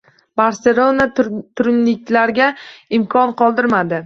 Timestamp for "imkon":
3.01-3.37